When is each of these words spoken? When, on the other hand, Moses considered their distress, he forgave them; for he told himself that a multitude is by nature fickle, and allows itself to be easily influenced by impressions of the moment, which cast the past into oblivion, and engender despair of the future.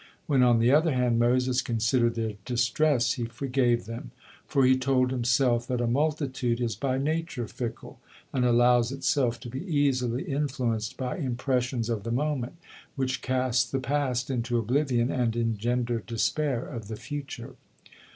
When, 0.25 0.41
on 0.41 0.57
the 0.57 0.71
other 0.71 0.93
hand, 0.95 1.19
Moses 1.19 1.61
considered 1.61 2.15
their 2.15 2.33
distress, 2.43 3.13
he 3.13 3.25
forgave 3.25 3.85
them; 3.85 4.09
for 4.47 4.65
he 4.65 4.75
told 4.75 5.11
himself 5.11 5.67
that 5.67 5.79
a 5.79 5.85
multitude 5.85 6.59
is 6.59 6.75
by 6.75 6.97
nature 6.97 7.47
fickle, 7.47 7.99
and 8.33 8.43
allows 8.43 8.91
itself 8.91 9.39
to 9.41 9.47
be 9.51 9.63
easily 9.63 10.23
influenced 10.23 10.97
by 10.97 11.17
impressions 11.17 11.87
of 11.87 12.01
the 12.01 12.09
moment, 12.09 12.53
which 12.95 13.21
cast 13.21 13.71
the 13.71 13.79
past 13.79 14.31
into 14.31 14.57
oblivion, 14.57 15.11
and 15.11 15.35
engender 15.35 15.99
despair 15.99 16.65
of 16.65 16.87
the 16.87 16.97
future. 16.97 17.53